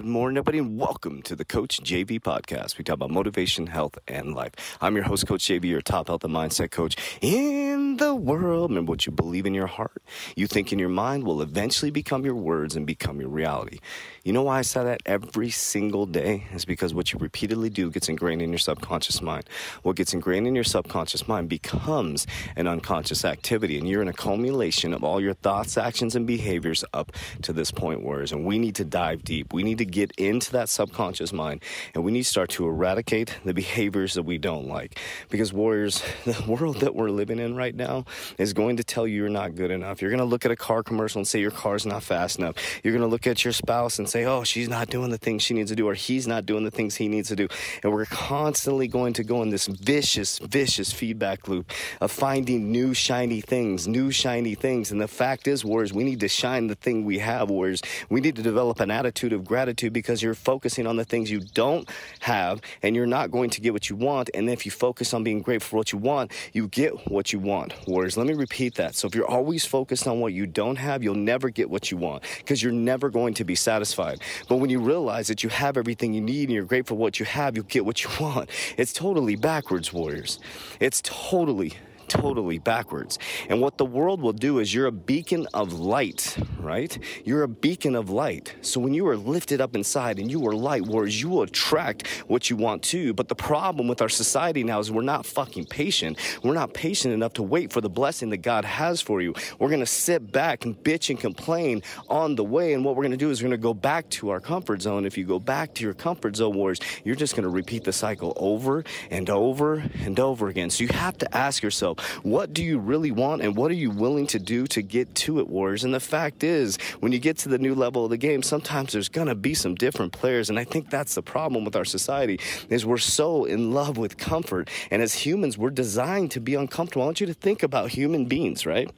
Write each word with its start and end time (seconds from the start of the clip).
morning, 0.00 0.38
everybody, 0.38 0.58
and 0.58 0.78
welcome 0.78 1.20
to 1.20 1.36
the 1.36 1.44
Coach 1.44 1.82
JV 1.82 2.18
podcast. 2.18 2.78
We 2.78 2.84
talk 2.84 2.94
about 2.94 3.10
motivation, 3.10 3.66
health, 3.66 3.98
and 4.08 4.34
life. 4.34 4.78
I'm 4.80 4.94
your 4.96 5.04
host, 5.04 5.26
Coach 5.26 5.42
JV, 5.42 5.64
your 5.64 5.82
top 5.82 6.06
health 6.06 6.24
and 6.24 6.34
mindset 6.34 6.70
coach 6.70 6.96
in 7.20 7.98
the 7.98 8.14
world. 8.14 8.70
Remember 8.70 8.90
what 8.90 9.04
you 9.04 9.12
believe 9.12 9.44
in 9.44 9.52
your 9.52 9.66
heart, 9.66 10.02
you 10.34 10.46
think 10.46 10.72
in 10.72 10.78
your 10.78 10.88
mind 10.88 11.24
will 11.24 11.42
eventually 11.42 11.90
become 11.90 12.24
your 12.24 12.34
words 12.34 12.74
and 12.74 12.86
become 12.86 13.20
your 13.20 13.28
reality. 13.28 13.80
You 14.24 14.32
know 14.32 14.44
why 14.44 14.60
I 14.60 14.62
say 14.62 14.82
that 14.82 15.02
every 15.04 15.50
single 15.50 16.06
day? 16.06 16.46
Is 16.54 16.64
because 16.64 16.94
what 16.94 17.12
you 17.12 17.18
repeatedly 17.18 17.68
do 17.68 17.90
gets 17.90 18.08
ingrained 18.08 18.40
in 18.40 18.50
your 18.50 18.58
subconscious 18.58 19.20
mind. 19.20 19.44
What 19.82 19.96
gets 19.96 20.14
ingrained 20.14 20.46
in 20.46 20.54
your 20.54 20.64
subconscious 20.64 21.28
mind 21.28 21.50
becomes 21.50 22.26
an 22.56 22.66
unconscious 22.66 23.24
activity, 23.26 23.76
and 23.76 23.86
you're 23.86 24.00
an 24.00 24.08
accumulation 24.08 24.94
of 24.94 25.04
all 25.04 25.20
your 25.20 25.34
thoughts, 25.34 25.76
actions, 25.76 26.16
and 26.16 26.26
behaviors 26.26 26.84
up 26.94 27.12
to 27.42 27.52
this 27.52 27.70
point, 27.70 28.02
Warriors. 28.02 28.32
And 28.32 28.46
we 28.46 28.58
need 28.58 28.76
to 28.76 28.84
dive 28.84 29.22
deep. 29.24 29.52
We 29.52 29.62
need 29.62 29.81
to 29.82 29.90
get 29.90 30.12
into 30.12 30.52
that 30.52 30.68
subconscious 30.68 31.32
mind, 31.32 31.62
and 31.94 32.04
we 32.04 32.12
need 32.12 32.22
to 32.22 32.28
start 32.28 32.50
to 32.50 32.66
eradicate 32.66 33.38
the 33.44 33.54
behaviors 33.62 34.14
that 34.14 34.22
we 34.22 34.38
don't 34.38 34.68
like. 34.68 34.98
Because, 35.28 35.52
Warriors, 35.52 36.02
the 36.24 36.42
world 36.46 36.80
that 36.80 36.94
we're 36.94 37.10
living 37.10 37.38
in 37.38 37.56
right 37.56 37.74
now 37.74 38.04
is 38.38 38.52
going 38.52 38.76
to 38.76 38.84
tell 38.84 39.06
you 39.06 39.16
you're 39.16 39.28
not 39.28 39.54
good 39.54 39.70
enough. 39.70 40.00
You're 40.00 40.10
going 40.10 40.18
to 40.18 40.24
look 40.24 40.44
at 40.44 40.50
a 40.50 40.56
car 40.56 40.82
commercial 40.82 41.18
and 41.18 41.26
say 41.26 41.40
your 41.40 41.50
car's 41.50 41.84
not 41.84 42.02
fast 42.02 42.38
enough. 42.38 42.54
You're 42.82 42.92
going 42.92 43.02
to 43.02 43.08
look 43.08 43.26
at 43.26 43.44
your 43.44 43.52
spouse 43.52 43.98
and 43.98 44.08
say, 44.08 44.24
oh, 44.24 44.44
she's 44.44 44.68
not 44.68 44.88
doing 44.88 45.10
the 45.10 45.18
things 45.18 45.42
she 45.42 45.54
needs 45.54 45.70
to 45.70 45.76
do, 45.76 45.88
or 45.88 45.94
he's 45.94 46.26
not 46.26 46.46
doing 46.46 46.64
the 46.64 46.70
things 46.70 46.94
he 46.94 47.08
needs 47.08 47.28
to 47.28 47.36
do. 47.36 47.48
And 47.82 47.92
we're 47.92 48.06
constantly 48.06 48.86
going 48.88 49.14
to 49.14 49.24
go 49.24 49.42
in 49.42 49.50
this 49.50 49.66
vicious, 49.66 50.38
vicious 50.38 50.92
feedback 50.92 51.48
loop 51.48 51.70
of 52.00 52.10
finding 52.10 52.70
new 52.70 52.94
shiny 52.94 53.40
things, 53.40 53.88
new 53.88 54.10
shiny 54.10 54.54
things. 54.54 54.92
And 54.92 55.00
the 55.00 55.08
fact 55.08 55.48
is, 55.48 55.64
Warriors, 55.64 55.92
we 55.92 56.04
need 56.04 56.20
to 56.20 56.28
shine 56.28 56.68
the 56.68 56.74
thing 56.76 57.04
we 57.04 57.18
have, 57.18 57.50
Warriors. 57.50 57.82
We 58.08 58.20
need 58.20 58.36
to 58.36 58.42
develop 58.42 58.80
an 58.80 58.90
attitude 58.90 59.32
of 59.32 59.44
gratitude 59.44 59.71
because 59.76 60.22
you're 60.22 60.34
focusing 60.34 60.86
on 60.86 60.96
the 60.96 61.04
things 61.04 61.30
you 61.30 61.40
don't 61.40 61.88
have 62.20 62.60
and 62.82 62.94
you're 62.94 63.06
not 63.06 63.30
going 63.30 63.50
to 63.50 63.60
get 63.60 63.72
what 63.72 63.90
you 63.90 63.96
want. 63.96 64.30
And 64.34 64.48
if 64.48 64.64
you 64.64 64.70
focus 64.70 65.12
on 65.12 65.24
being 65.24 65.42
grateful 65.42 65.70
for 65.70 65.76
what 65.76 65.92
you 65.92 65.98
want, 65.98 66.32
you 66.52 66.68
get 66.68 67.10
what 67.10 67.32
you 67.32 67.38
want. 67.38 67.74
Warriors, 67.88 68.16
let 68.16 68.26
me 68.26 68.34
repeat 68.34 68.76
that. 68.76 68.94
So 68.94 69.08
if 69.08 69.14
you're 69.14 69.28
always 69.28 69.64
focused 69.64 70.06
on 70.06 70.20
what 70.20 70.32
you 70.32 70.46
don't 70.46 70.76
have, 70.76 71.02
you'll 71.02 71.14
never 71.14 71.50
get 71.50 71.68
what 71.68 71.90
you 71.90 71.96
want 71.96 72.22
because 72.38 72.62
you're 72.62 72.72
never 72.72 73.10
going 73.10 73.34
to 73.34 73.44
be 73.44 73.54
satisfied. 73.54 74.20
But 74.48 74.56
when 74.56 74.70
you 74.70 74.78
realize 74.78 75.28
that 75.28 75.42
you 75.42 75.48
have 75.50 75.76
everything 75.76 76.12
you 76.12 76.20
need 76.20 76.44
and 76.44 76.52
you're 76.52 76.64
grateful 76.64 76.92
for 76.92 77.00
what 77.00 77.18
you 77.18 77.26
have, 77.26 77.56
you'll 77.56 77.64
get 77.64 77.86
what 77.86 78.04
you 78.04 78.10
want. 78.20 78.50
It's 78.76 78.92
totally 78.92 79.36
backwards, 79.36 79.92
warriors. 79.92 80.38
It's 80.78 81.00
totally 81.02 81.74
totally 82.12 82.58
backwards. 82.58 83.18
And 83.48 83.60
what 83.60 83.78
the 83.78 83.84
world 83.84 84.20
will 84.22 84.32
do 84.32 84.58
is 84.58 84.72
you're 84.72 84.86
a 84.86 84.92
beacon 84.92 85.46
of 85.52 85.72
light, 85.72 86.36
right? 86.58 86.96
You're 87.24 87.42
a 87.42 87.48
beacon 87.48 87.96
of 87.96 88.10
light. 88.10 88.54
So 88.62 88.80
when 88.80 88.94
you 88.94 89.06
are 89.08 89.16
lifted 89.16 89.60
up 89.60 89.74
inside 89.74 90.18
and 90.18 90.30
you 90.30 90.46
are 90.46 90.54
light, 90.54 90.86
whereas 90.86 91.20
you 91.20 91.28
will 91.28 91.42
attract 91.42 92.06
what 92.28 92.50
you 92.50 92.56
want 92.56 92.82
to. 92.84 93.12
But 93.12 93.28
the 93.28 93.34
problem 93.34 93.88
with 93.88 94.00
our 94.00 94.08
society 94.08 94.62
now 94.62 94.78
is 94.78 94.90
we're 94.90 95.02
not 95.02 95.26
fucking 95.26 95.66
patient. 95.66 96.18
We're 96.42 96.54
not 96.54 96.74
patient 96.74 97.14
enough 97.14 97.32
to 97.34 97.42
wait 97.42 97.72
for 97.72 97.80
the 97.80 97.90
blessing 97.90 98.30
that 98.30 98.38
God 98.38 98.64
has 98.64 99.00
for 99.00 99.20
you. 99.20 99.34
We're 99.58 99.68
to 99.80 99.86
sit 99.86 100.30
back 100.30 100.64
and 100.64 100.76
bitch 100.76 101.10
and 101.10 101.18
complain 101.18 101.82
on 102.08 102.36
the 102.36 102.44
way. 102.44 102.72
And 102.72 102.84
what 102.84 102.94
we're 102.94 103.02
to 103.12 103.16
do 103.16 103.30
is 103.30 103.42
we're 103.42 103.50
to 103.50 103.56
go 103.56 103.74
back 103.74 104.08
to 104.10 104.30
our 104.30 104.40
comfort 104.40 104.82
zone. 104.82 105.04
If 105.06 105.18
you 105.18 105.24
go 105.24 105.38
back 105.38 105.74
to 105.74 105.84
your 105.84 105.94
comfort 105.94 106.36
zone, 106.36 106.54
wars, 106.54 106.80
you're 107.04 107.16
just 107.16 107.34
to 107.44 107.48
repeat 107.48 107.84
the 107.84 107.92
cycle 107.92 108.32
over 108.36 108.84
and 109.10 109.28
over 109.30 109.82
and 110.04 110.18
over 110.20 110.48
again. 110.48 110.70
So 110.70 110.84
you 110.84 110.90
have 110.92 111.18
to 111.18 111.36
ask 111.36 111.62
yourself, 111.62 111.98
what 112.22 112.52
do 112.52 112.62
you 112.64 112.78
really 112.78 113.10
want 113.10 113.42
and 113.42 113.56
what 113.56 113.70
are 113.70 113.74
you 113.74 113.90
willing 113.90 114.26
to 114.28 114.38
do 114.38 114.66
to 114.68 114.82
get 114.82 115.14
to 115.16 115.38
it, 115.38 115.48
Warriors? 115.48 115.84
And 115.84 115.94
the 115.94 116.00
fact 116.00 116.44
is, 116.44 116.76
when 117.00 117.12
you 117.12 117.18
get 117.18 117.38
to 117.38 117.48
the 117.48 117.58
new 117.58 117.74
level 117.74 118.04
of 118.04 118.10
the 118.10 118.16
game, 118.16 118.42
sometimes 118.42 118.92
there's 118.92 119.08
going 119.08 119.28
to 119.28 119.34
be 119.34 119.54
some 119.54 119.74
different 119.74 120.12
players. 120.12 120.50
And 120.50 120.58
I 120.58 120.64
think 120.64 120.90
that's 120.90 121.14
the 121.14 121.22
problem 121.22 121.64
with 121.64 121.76
our 121.76 121.84
society 121.84 122.40
is 122.68 122.84
we're 122.86 122.98
so 122.98 123.44
in 123.44 123.72
love 123.72 123.96
with 123.96 124.16
comfort. 124.16 124.70
And 124.90 125.02
as 125.02 125.14
humans, 125.14 125.58
we're 125.58 125.70
designed 125.70 126.30
to 126.32 126.40
be 126.40 126.54
uncomfortable. 126.54 127.02
I 127.02 127.06
want 127.06 127.20
you 127.20 127.26
to 127.26 127.34
think 127.34 127.62
about 127.62 127.90
human 127.90 128.26
beings, 128.26 128.66
right? 128.66 128.90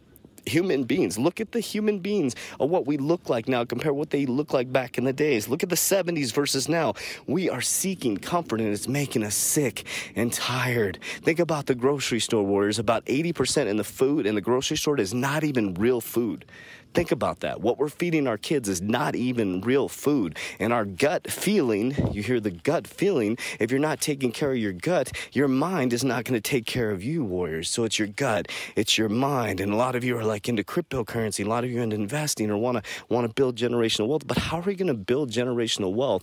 Human 0.47 0.85
beings. 0.85 1.19
Look 1.19 1.41
at 1.41 1.53
the 1.53 1.61
human 1.61 1.99
beings 1.99 2.35
of 2.61 2.71
what 2.71 2.87
we 2.87 2.97
look 2.97 3.29
like 3.29 3.49
now 3.49 3.65
compare 3.65 3.93
what 3.93 4.11
they 4.11 4.27
look 4.27 4.53
like 4.53 4.73
back 4.73 4.99
in 4.99 5.05
the 5.05 5.13
days. 5.13 5.49
Look 5.49 5.63
at 5.63 5.69
the 5.69 5.77
70s 5.77 6.33
versus 6.33 6.69
now. 6.69 6.95
We 7.27 7.51
are 7.51 7.61
seeking 7.61 8.17
comfort 8.17 8.61
and 8.61 8.73
it's 8.73 8.89
making 8.89 9.23
us 9.23 9.35
sick 9.35 9.85
and 10.15 10.33
tired. 10.33 10.99
Think 11.23 11.39
about 11.39 11.67
the 11.67 11.75
grocery 11.75 12.21
store 12.21 12.45
warriors. 12.45 12.79
About 12.79 13.05
80% 13.07 13.67
in 13.67 13.77
the 13.77 13.85
food 13.85 14.27
in 14.27 14.35
the 14.35 14.41
grocery 14.41 14.77
store 14.77 14.99
is 15.01 15.15
not 15.15 15.45
even 15.45 15.75
real 15.75 16.01
food. 16.01 16.45
Think 16.95 17.11
about 17.11 17.41
that. 17.41 17.61
What 17.61 17.79
we're 17.79 17.89
feeding 17.89 18.29
our 18.29 18.39
kids 18.39 18.69
is 18.69 18.81
not 18.81 19.17
even 19.17 19.61
real 19.63 19.89
food. 19.89 20.39
And 20.61 20.73
our 20.73 20.85
gut 20.85 21.29
feeling, 21.29 22.13
you 22.13 22.23
hear 22.23 22.39
the 22.39 22.53
gut 22.53 22.87
feeling, 22.87 23.37
if 23.59 23.73
you're 23.73 23.81
not 23.81 24.01
taking 24.01 24.31
care 24.31 24.53
of 24.53 24.59
your 24.59 24.73
gut, 24.73 25.11
your 25.33 25.49
mind 25.49 25.93
is 25.93 26.05
not 26.05 26.25
going 26.25 26.41
to 26.41 26.49
take 26.49 26.67
care 26.67 26.93
of 26.93 27.03
you, 27.03 27.25
warriors. 27.25 27.69
So 27.69 27.83
it's 27.83 27.99
your 27.99 28.07
gut, 28.07 28.47
it's 28.77 28.97
your 28.97 29.09
mind. 29.09 29.61
And 29.61 29.73
a 29.73 29.77
lot 29.77 29.97
of 29.97 30.05
you 30.05 30.17
are 30.17 30.25
like 30.25 30.49
into 30.49 30.63
cryptocurrency, 30.63 31.45
a 31.45 31.49
lot 31.49 31.65
of 31.65 31.71
you 31.71 31.81
are 31.81 31.83
into 31.83 31.97
investing 31.97 32.49
or 32.49 32.57
want 32.57 32.83
to 32.83 32.91
want 33.09 33.27
to 33.27 33.35
build 33.35 33.57
generational 33.57 34.07
wealth. 34.07 34.27
But 34.27 34.39
how 34.39 34.61
are 34.61 34.71
you 34.71 34.77
going 34.77 34.87
to 34.87 34.95
build 34.95 35.31
generational 35.33 35.93
wealth 35.93 36.23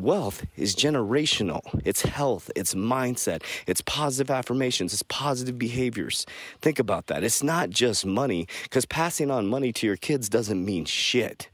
Wealth 0.00 0.46
is 0.56 0.74
generational. 0.74 1.60
It's 1.84 2.02
health, 2.02 2.50
it's 2.56 2.74
mindset, 2.74 3.42
it's 3.66 3.82
positive 3.82 4.30
affirmations, 4.30 4.94
it's 4.94 5.02
positive 5.02 5.58
behaviors. 5.58 6.24
Think 6.62 6.78
about 6.78 7.08
that. 7.08 7.22
It's 7.22 7.42
not 7.42 7.68
just 7.68 8.06
money, 8.06 8.48
because 8.62 8.86
passing 8.86 9.30
on 9.30 9.46
money 9.46 9.72
to 9.74 9.86
your 9.86 9.96
kids 9.96 10.30
doesn't 10.30 10.64
mean 10.64 10.86
shit. 10.86 11.50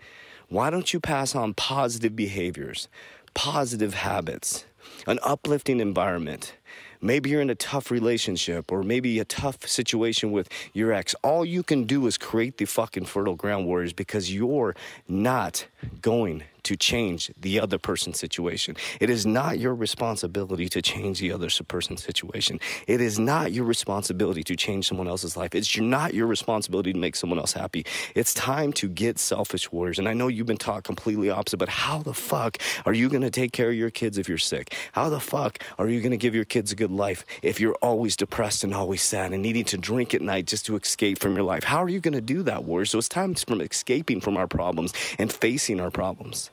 Why 0.49 0.71
don't 0.71 0.93
you 0.93 1.01
pass 1.01 1.35
on 1.35 1.55
positive 1.55 2.15
behaviors, 2.15 2.89
positive 3.35 3.95
habits, 3.95 4.65
an 5.09 5.19
uplifting 5.25 5.81
environment? 5.81 6.55
Maybe 7.01 7.31
you're 7.31 7.43
in 7.43 7.51
a 7.51 7.57
tough 7.57 7.91
relationship 7.91 8.71
or 8.71 8.85
maybe 8.85 9.19
a 9.19 9.25
tough 9.25 9.67
situation 9.67 10.31
with 10.31 10.49
your 10.73 10.93
ex. 10.93 11.15
All 11.23 11.45
you 11.45 11.65
can 11.65 11.85
do 11.85 12.07
is 12.07 12.17
create 12.17 12.59
the 12.59 12.65
fucking 12.65 13.07
fertile 13.07 13.35
ground 13.35 13.67
warriors 13.67 13.93
because 13.93 14.33
you're 14.33 14.77
not 15.09 15.67
going 16.01 16.45
to 16.67 16.77
change 16.77 17.31
the 17.41 17.61
other 17.61 17.79
person's 17.79 18.19
situation. 18.19 18.77
It 19.01 19.09
is 19.09 19.25
not 19.25 19.59
your 19.59 19.75
responsibility 19.75 20.69
to 20.69 20.83
change 20.83 21.21
the 21.21 21.33
other 21.33 21.49
person's 21.69 22.03
situation. 22.03 22.61
It 22.87 23.01
is 23.01 23.19
not 23.19 23.53
your 23.53 23.65
responsibility 23.65 24.43
to 24.45 24.57
change 24.57 24.89
someone 24.89 25.09
else's 25.09 25.37
life. 25.37 25.55
It's 25.55 25.79
not 25.79 26.13
your 26.13 26.27
responsibility 26.27 26.93
to 26.93 26.99
make 26.99 27.17
someone 27.17 27.39
else 27.39 27.53
happy. 27.53 27.87
It's 28.15 28.35
time 28.35 28.73
to 28.75 28.89
get 28.89 29.19
selfish 29.19 29.71
warriors. 29.71 29.99
And 29.99 30.09
I 30.09 30.13
know 30.13 30.29
you've 30.29 30.47
been 30.47 30.57
taught 30.57 30.83
completely 30.83 31.31
opposite, 31.31 31.59
but 31.59 31.69
how 31.69 32.03
the 32.03 32.15
fuck 32.15 32.59
are 32.85 32.93
you 32.93 33.09
going 33.09 33.23
to 33.23 33.31
take 33.31 33.53
care 33.53 33.69
of 33.69 33.77
your 33.77 33.91
kids 33.91 34.19
if 34.19 34.29
you're 34.29 34.39
sick? 34.39 34.75
How 34.93 35.09
the 35.09 35.21
fuck 35.21 35.63
are 35.79 35.89
you 35.89 36.01
going 36.01 36.11
to 36.11 36.17
give 36.17 36.35
your 36.35 36.45
kids 36.45 36.73
a 36.73 36.77
good 36.77 36.91
life 36.91 37.25
if 37.43 37.61
you're 37.61 37.77
always 37.81 38.17
depressed 38.17 38.65
and 38.65 38.75
always 38.75 39.03
sad 39.03 39.33
and 39.33 39.43
needing 39.43 39.65
to 39.67 39.79
drink 39.79 40.15
at 40.15 40.23
night 40.23 40.47
just 40.47 40.67
to 40.67 40.77
escape 40.77 41.21
from 41.21 41.35
your 41.35 41.45
life? 41.45 41.65
How 41.65 41.83
are 41.83 41.89
you 41.89 42.01
going 42.01 42.15
to 42.15 42.21
do 42.21 42.43
that, 42.43 42.65
warriors? 42.65 42.91
So 42.91 42.99
it's 42.99 43.09
time 43.09 43.35
from 43.35 43.61
escaping 43.61 44.21
from 44.21 44.37
our 44.37 44.49
problems 44.49 44.93
and 45.19 45.33
facing 45.33 45.81
our 45.81 45.91
problems. 45.91 46.51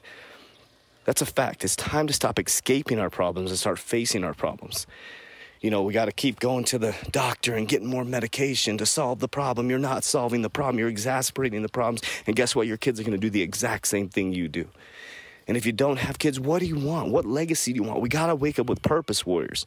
That's 1.06 1.22
a 1.22 1.26
fact. 1.26 1.64
It's 1.64 1.76
time 1.76 2.08
to 2.08 2.14
stop 2.14 2.40
escaping 2.40 3.00
our 3.00 3.10
problems 3.10 3.52
and 3.52 3.60
start 3.60 3.80
facing 3.80 4.24
our 4.24 4.34
problems. 4.34 4.88
You 5.60 5.70
know, 5.70 5.82
we 5.82 5.94
got 5.94 6.06
to 6.06 6.12
keep 6.12 6.40
going 6.40 6.66
to 6.66 6.78
the 6.78 6.94
doctor 7.12 7.56
and 7.56 7.68
getting 7.68 7.88
more 7.88 8.04
medication 8.04 8.78
to 8.80 8.86
solve 8.86 9.20
the 9.20 9.30
problem. 9.30 9.70
You're 9.70 9.80
not 9.80 10.04
solving 10.04 10.42
the 10.42 10.50
problem, 10.50 10.78
you're 10.80 10.90
exasperating 10.90 11.62
the 11.62 11.70
problems. 11.70 12.02
And 12.28 12.36
guess 12.36 12.56
what? 12.56 12.68
Your 12.68 12.78
kids 12.78 13.00
are 13.00 13.04
going 13.04 13.14
to 13.14 13.18
do 13.18 13.30
the 13.30 13.42
exact 13.42 13.88
same 13.88 14.10
thing 14.10 14.34
you 14.34 14.50
do. 14.50 14.68
And 15.48 15.56
if 15.58 15.66
you 15.66 15.72
don't 15.72 15.98
have 15.98 16.20
kids, 16.20 16.40
what 16.40 16.60
do 16.60 16.66
you 16.66 16.78
want? 16.78 17.12
What 17.12 17.26
legacy 17.26 17.74
do 17.74 17.78
you 17.78 17.84
want? 17.84 18.02
We 18.02 18.10
got 18.10 18.28
to 18.28 18.36
wake 18.36 18.60
up 18.60 18.68
with 18.68 18.82
purpose, 18.82 19.26
warriors. 19.26 19.66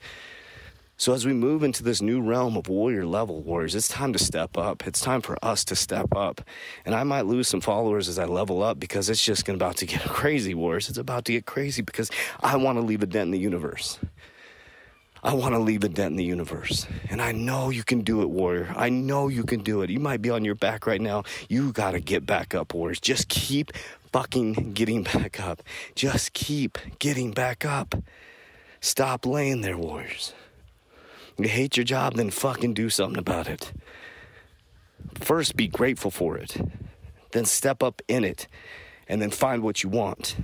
So, 0.99 1.13
as 1.13 1.27
we 1.27 1.35
move 1.35 1.63
into 1.63 1.83
this 1.83 2.01
new 2.01 2.23
realm 2.23 2.57
of 2.57 2.69
warrior 2.69 3.05
level 3.05 3.43
warriors, 3.43 3.75
it's 3.75 3.89
time 3.89 4.15
to 4.15 4.19
step 4.19 4.57
up. 4.57 4.87
It's 4.87 5.01
time 5.01 5.21
for 5.21 5.37
us 5.45 5.63
to 5.67 5.77
step 5.77 6.17
up. 6.17 6.41
And 6.87 6.95
I 6.95 7.05
might 7.05 7.27
lose 7.27 7.49
some 7.49 7.61
followers 7.61 8.09
as 8.09 8.19
I 8.19 8.25
level 8.25 8.63
up 8.63 8.81
because 8.81 9.11
it's 9.11 9.23
just 9.23 9.47
about 9.47 9.77
to 9.77 9.87
get 9.87 10.01
crazy, 10.09 10.55
warriors. 10.55 10.89
It's 10.89 10.97
about 10.97 11.27
to 11.27 11.33
get 11.33 11.45
crazy 11.45 11.83
because 11.83 12.11
I 12.41 12.57
want 12.57 12.79
to 12.79 12.83
leave 12.83 13.03
a 13.03 13.07
dent 13.07 13.27
in 13.27 13.31
the 13.33 13.39
universe. 13.39 13.99
I 15.23 15.35
want 15.35 15.55
to 15.55 15.59
leave 15.59 15.85
a 15.85 15.89
dent 15.91 16.13
in 16.13 16.17
the 16.17 16.25
universe. 16.25 16.87
And 17.11 17.21
I 17.21 17.33
know 17.33 17.69
you 17.69 17.85
can 17.85 18.01
do 18.01 18.23
it, 18.23 18.31
warrior. 18.31 18.73
I 18.75 18.89
know 18.89 19.29
you 19.29 19.43
can 19.43 19.61
do 19.61 19.83
it. 19.83 19.91
You 19.91 20.01
might 20.01 20.23
be 20.23 20.31
on 20.31 20.47
your 20.47 20.55
back 20.55 20.87
right 20.87 21.01
now. 21.01 21.25
You 21.51 21.73
got 21.73 21.91
to 21.91 22.01
get 22.01 22.25
back 22.25 22.55
up, 22.55 22.73
warriors. 22.73 23.01
Just 23.01 23.29
keep 23.29 23.73
fucking 24.13 24.73
getting 24.73 25.03
back 25.03 25.41
up. 25.41 25.63
Just 25.95 26.33
keep 26.33 26.79
getting 27.01 27.33
back 27.33 27.67
up. 27.67 27.95
Stop 28.81 29.27
laying 29.27 29.61
there, 29.61 29.77
warriors. 29.77 30.33
You 31.39 31.49
hate 31.49 31.77
your 31.77 31.85
job, 31.85 32.15
then 32.15 32.31
fucking 32.31 32.75
do 32.75 32.89
something 32.89 33.19
about 33.19 33.49
it. 33.49 33.73
first 35.15 35.57
be 35.57 35.69
grateful 35.69 36.11
for 36.11 36.37
it, 36.37 36.57
then 37.33 37.45
step 37.45 37.83
up 37.83 38.01
in 38.09 38.25
it, 38.25 38.49
and 39.09 39.21
then 39.21 39.31
find 39.31 39.63
what 39.63 39.83
you 39.83 39.89
want. 39.89 40.37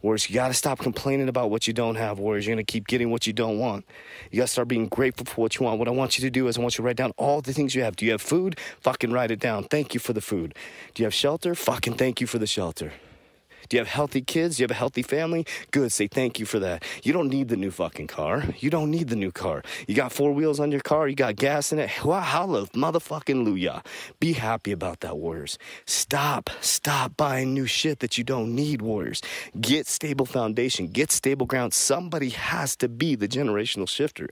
Whereas 0.00 0.28
you 0.28 0.34
got 0.34 0.48
to 0.48 0.54
stop 0.54 0.78
complaining 0.78 1.28
about 1.28 1.50
what 1.50 1.66
you 1.66 1.72
don't 1.72 1.96
have, 1.96 2.20
whereas 2.20 2.46
you're 2.46 2.54
to 2.54 2.62
keep 2.62 2.86
getting 2.86 3.10
what 3.10 3.26
you 3.26 3.32
don't 3.32 3.58
want. 3.58 3.84
You 4.30 4.38
got 4.38 4.44
to 4.44 4.52
start 4.52 4.68
being 4.68 4.86
grateful 4.86 5.26
for 5.26 5.40
what 5.40 5.58
you 5.58 5.66
want. 5.66 5.80
What 5.80 5.88
I 5.88 5.90
want 5.90 6.16
you 6.16 6.22
to 6.22 6.30
do 6.30 6.46
is 6.46 6.56
I 6.56 6.60
want 6.60 6.74
you 6.74 6.82
to 6.82 6.82
write 6.84 6.96
down 6.96 7.12
all 7.16 7.40
the 7.40 7.52
things 7.52 7.74
you 7.74 7.82
have. 7.82 7.96
Do 7.96 8.04
you 8.04 8.12
have 8.12 8.22
food? 8.22 8.58
Fucking 8.80 9.10
write 9.10 9.32
it 9.32 9.40
down. 9.40 9.64
Thank 9.64 9.94
you 9.94 10.00
for 10.00 10.12
the 10.12 10.20
food. 10.20 10.54
Do 10.94 11.02
you 11.02 11.06
have 11.06 11.14
shelter? 11.14 11.54
Fucking 11.56 11.94
thank 11.94 12.20
you 12.20 12.28
for 12.28 12.38
the 12.38 12.46
shelter. 12.46 12.92
Do 13.68 13.76
you 13.76 13.80
have 13.80 13.88
healthy 13.88 14.20
kids? 14.20 14.56
Do 14.56 14.62
you 14.62 14.64
have 14.64 14.70
a 14.70 14.74
healthy 14.74 15.02
family? 15.02 15.46
Good. 15.70 15.92
Say 15.92 16.06
thank 16.06 16.38
you 16.38 16.46
for 16.46 16.58
that. 16.58 16.84
You 17.02 17.12
don't 17.12 17.28
need 17.28 17.48
the 17.48 17.56
new 17.56 17.70
fucking 17.70 18.06
car. 18.06 18.44
You 18.58 18.70
don't 18.70 18.90
need 18.90 19.08
the 19.08 19.16
new 19.16 19.32
car. 19.32 19.62
You 19.86 19.94
got 19.94 20.12
four 20.12 20.32
wheels 20.32 20.60
on 20.60 20.70
your 20.70 20.80
car. 20.80 21.08
You 21.08 21.14
got 21.14 21.36
gas 21.36 21.72
in 21.72 21.78
it. 21.78 21.90
Wow, 22.04 22.20
hallelujah, 22.20 22.68
motherfucking 22.68 23.46
luya. 23.46 23.84
Be 24.20 24.32
happy 24.32 24.72
about 24.72 25.00
that, 25.00 25.18
Warriors. 25.18 25.58
Stop. 25.86 26.50
Stop 26.60 27.16
buying 27.16 27.52
new 27.54 27.66
shit 27.66 27.98
that 28.00 28.16
you 28.16 28.24
don't 28.24 28.54
need, 28.54 28.82
Warriors. 28.82 29.22
Get 29.60 29.86
stable 29.86 30.26
foundation. 30.26 30.88
Get 30.88 31.12
stable 31.12 31.46
ground. 31.46 31.74
Somebody 31.74 32.30
has 32.30 32.76
to 32.76 32.88
be 32.88 33.14
the 33.14 33.28
generational 33.28 33.88
shifter. 33.88 34.28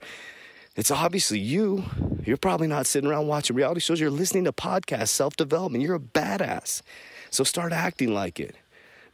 It's 0.75 0.91
obviously 0.91 1.39
you. 1.39 1.83
You're 2.23 2.37
probably 2.37 2.67
not 2.67 2.85
sitting 2.85 3.09
around 3.09 3.27
watching 3.27 3.55
reality 3.55 3.81
shows. 3.81 3.99
You're 3.99 4.11
listening 4.11 4.43
to 4.45 4.51
podcasts, 4.51 5.09
self 5.09 5.35
development. 5.35 5.83
You're 5.83 5.95
a 5.95 5.99
badass. 5.99 6.81
So 7.31 7.43
start 7.43 7.73
acting 7.73 8.13
like 8.13 8.39
it. 8.39 8.55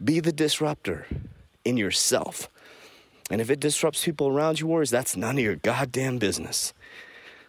Be 0.03 0.19
the 0.19 0.31
disruptor 0.31 1.05
in 1.63 1.77
yourself. 1.77 2.49
And 3.29 3.39
if 3.39 3.49
it 3.49 3.59
disrupts 3.59 4.03
people 4.03 4.27
around 4.27 4.59
you, 4.59 4.67
Warriors, 4.67 4.89
that's 4.89 5.15
none 5.15 5.37
of 5.37 5.43
your 5.43 5.55
goddamn 5.55 6.17
business. 6.17 6.73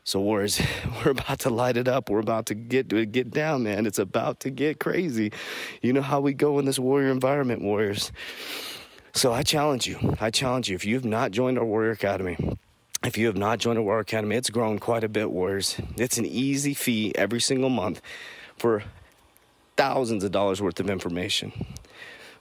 So, 0.04 0.20
Warriors, 0.20 0.60
we're 1.04 1.12
about 1.12 1.40
to 1.40 1.50
light 1.50 1.76
it 1.76 1.88
up. 1.88 2.10
We're 2.10 2.20
about 2.20 2.46
to 2.46 2.54
get 2.54 2.90
to 2.90 3.04
get 3.06 3.30
down, 3.30 3.62
man. 3.64 3.86
It's 3.86 3.98
about 3.98 4.40
to 4.40 4.50
get 4.50 4.78
crazy. 4.78 5.32
You 5.82 5.92
know 5.92 6.02
how 6.02 6.20
we 6.20 6.34
go 6.34 6.58
in 6.58 6.66
this 6.66 6.78
warrior 6.78 7.10
environment, 7.10 7.62
Warriors. 7.62 8.12
So 9.14 9.32
I 9.32 9.42
challenge 9.42 9.86
you. 9.86 10.16
I 10.20 10.30
challenge 10.30 10.68
you. 10.68 10.74
If 10.74 10.84
you 10.84 10.94
have 10.96 11.04
not 11.04 11.30
joined 11.30 11.58
our 11.58 11.64
Warrior 11.64 11.92
Academy, 11.92 12.36
if 13.04 13.16
you 13.16 13.26
have 13.26 13.36
not 13.36 13.58
joined 13.58 13.78
our 13.78 13.84
Warrior 13.84 14.00
Academy, 14.00 14.36
it's 14.36 14.50
grown 14.50 14.78
quite 14.78 15.04
a 15.04 15.08
bit, 15.08 15.30
Warriors. 15.30 15.76
It's 15.96 16.18
an 16.18 16.26
easy 16.26 16.74
fee 16.74 17.12
every 17.14 17.40
single 17.40 17.70
month 17.70 18.02
for 18.58 18.82
thousands 19.76 20.24
of 20.24 20.32
dollars 20.32 20.60
worth 20.60 20.80
of 20.80 20.90
information. 20.90 21.52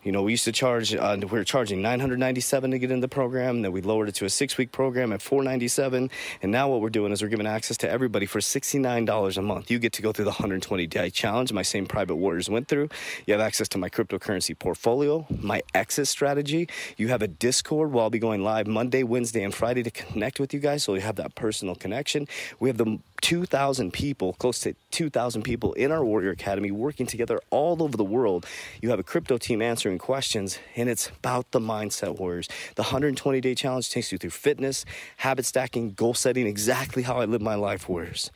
You 0.03 0.11
know, 0.11 0.21
we 0.23 0.31
used 0.31 0.43
to 0.45 0.51
charge, 0.51 0.93
uh, 0.93 1.17
we 1.21 1.27
were 1.27 1.43
charging 1.43 1.81
997 1.81 2.71
to 2.71 2.79
get 2.79 2.91
in 2.91 2.99
the 2.99 3.07
program. 3.07 3.61
Then 3.61 3.71
we 3.71 3.81
lowered 3.81 4.09
it 4.09 4.15
to 4.15 4.25
a 4.25 4.29
six 4.29 4.57
week 4.57 4.71
program 4.71 5.13
at 5.13 5.21
497 5.21 6.09
And 6.41 6.51
now 6.51 6.69
what 6.69 6.81
we're 6.81 6.89
doing 6.89 7.11
is 7.11 7.21
we're 7.21 7.29
giving 7.29 7.47
access 7.47 7.77
to 7.77 7.89
everybody 7.89 8.25
for 8.25 8.39
$69 8.39 9.37
a 9.37 9.41
month. 9.41 9.71
You 9.71 9.79
get 9.79 9.93
to 9.93 10.01
go 10.01 10.11
through 10.11 10.25
the 10.25 10.31
120 10.31 10.87
day 10.87 11.09
challenge 11.09 11.53
my 11.53 11.61
same 11.61 11.85
private 11.85 12.15
warriors 12.15 12.49
went 12.49 12.67
through. 12.67 12.89
You 13.25 13.33
have 13.33 13.41
access 13.41 13.67
to 13.69 13.77
my 13.77 13.89
cryptocurrency 13.89 14.57
portfolio, 14.57 15.25
my 15.29 15.61
exit 15.73 16.07
strategy. 16.07 16.67
You 16.97 17.07
have 17.07 17.21
a 17.21 17.27
Discord 17.27 17.91
where 17.91 18.03
I'll 18.03 18.09
be 18.09 18.19
going 18.19 18.43
live 18.43 18.67
Monday, 18.67 19.03
Wednesday, 19.03 19.43
and 19.43 19.53
Friday 19.53 19.83
to 19.83 19.91
connect 19.91 20.39
with 20.39 20.53
you 20.53 20.59
guys. 20.59 20.83
So 20.83 20.95
you 20.95 21.01
have 21.01 21.15
that 21.15 21.35
personal 21.35 21.75
connection. 21.75 22.27
We 22.59 22.69
have 22.69 22.77
the 22.77 22.99
2,000 23.21 23.93
people, 23.93 24.33
close 24.33 24.59
to 24.59 24.75
2,000 24.91 25.43
people 25.43 25.71
in 25.73 25.93
our 25.93 26.03
Warrior 26.03 26.31
Academy 26.31 26.71
working 26.71 27.05
together 27.05 27.39
all 27.51 27.81
over 27.81 27.95
the 27.95 28.03
world. 28.03 28.45
You 28.81 28.89
have 28.89 28.99
a 28.99 29.03
crypto 29.03 29.37
team 29.37 29.61
answering 29.93 29.99
questions, 29.99 30.59
and 30.75 30.89
it's 30.89 31.09
about 31.09 31.51
the 31.51 31.59
mindset 31.59 32.17
warriors. 32.19 32.47
The 32.75 32.81
120 32.81 33.41
day 33.41 33.55
challenge 33.55 33.91
takes 33.91 34.11
you 34.11 34.17
through 34.17 34.31
fitness, 34.31 34.85
habit 35.17 35.45
stacking, 35.45 35.93
goal 35.93 36.15
setting, 36.15 36.47
exactly 36.47 37.03
how 37.03 37.19
I 37.19 37.25
live 37.25 37.41
my 37.41 37.55
life, 37.55 37.87
warriors. 37.87 38.31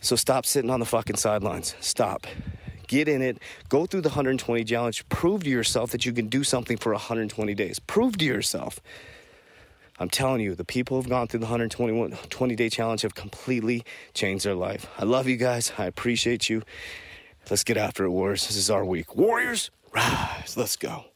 So 0.00 0.16
stop 0.16 0.46
sitting 0.46 0.70
on 0.70 0.80
the 0.80 0.86
fucking 0.86 1.16
sidelines. 1.16 1.74
Stop. 1.80 2.26
Get 2.86 3.08
in 3.08 3.20
it. 3.20 3.38
Go 3.68 3.84
through 3.84 4.02
the 4.02 4.08
120 4.08 4.64
challenge. 4.64 5.06
Prove 5.10 5.42
to 5.44 5.50
yourself 5.50 5.90
that 5.90 6.06
you 6.06 6.12
can 6.12 6.28
do 6.28 6.42
something 6.44 6.78
for 6.78 6.92
120 6.92 7.54
days. 7.54 7.78
Prove 7.78 8.16
to 8.18 8.24
yourself. 8.24 8.80
I'm 10.00 10.08
telling 10.08 10.40
you, 10.40 10.54
the 10.54 10.64
people 10.64 10.96
who've 10.96 11.08
gone 11.08 11.26
through 11.26 11.40
the 11.40 11.46
121 11.46 12.12
20 12.12 12.56
day 12.56 12.70
challenge 12.70 13.02
have 13.02 13.14
completely 13.14 13.84
changed 14.14 14.46
their 14.46 14.54
life. 14.54 14.86
I 14.96 15.04
love 15.04 15.26
you 15.26 15.36
guys. 15.36 15.72
I 15.76 15.84
appreciate 15.84 16.48
you. 16.48 16.62
Let's 17.50 17.64
get 17.64 17.78
after 17.78 18.04
it, 18.04 18.10
Warriors. 18.10 18.46
This 18.46 18.56
is 18.56 18.70
our 18.70 18.84
week. 18.84 19.16
Warriors, 19.16 19.70
rise. 19.92 20.56
Let's 20.56 20.76
go. 20.76 21.06